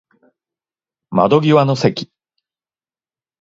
[1.11, 2.11] 窓際の席